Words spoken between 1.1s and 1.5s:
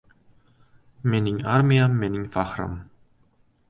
Mening